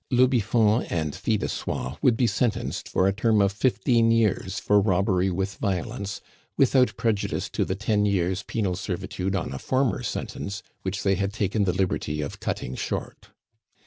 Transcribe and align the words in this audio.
Le 0.09 0.27
Biffon 0.27 0.81
and 0.89 1.13
Fil 1.13 1.37
de 1.37 1.47
Soie 1.47 1.95
would 2.01 2.17
be 2.17 2.25
sentenced 2.25 2.89
for 2.89 3.07
a 3.07 3.13
term 3.13 3.39
of 3.39 3.51
fifteen 3.51 4.09
years 4.09 4.57
for 4.59 4.81
robbery 4.81 5.29
with 5.29 5.57
violence, 5.57 6.21
without 6.57 6.97
prejudice 6.97 7.49
to 7.49 7.63
the 7.63 7.75
ten 7.75 8.03
years' 8.07 8.41
penal 8.41 8.75
servitude 8.75 9.35
on 9.35 9.53
a 9.53 9.59
former 9.59 10.01
sentence, 10.01 10.63
which 10.81 11.03
they 11.03 11.13
had 11.13 11.31
taken 11.31 11.65
the 11.65 11.71
liberty 11.73 12.19
of 12.19 12.39
cutting 12.39 12.73
short. 12.73 13.29